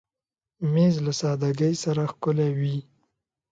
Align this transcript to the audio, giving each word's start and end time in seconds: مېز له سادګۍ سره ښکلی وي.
مېز 0.73 0.95
له 1.05 1.11
سادګۍ 1.19 1.73
سره 1.83 2.01
ښکلی 2.11 2.49
وي. 2.59 2.77